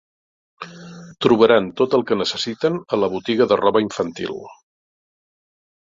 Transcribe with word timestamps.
Trobaran 1.25 1.67
tot 1.83 1.95
el 1.99 2.05
que 2.11 2.19
necessiten 2.23 2.81
a 2.97 3.01
la 3.05 3.13
botiga 3.17 3.51
de 3.53 3.61
roba 3.65 3.87
infantil. 3.89 4.45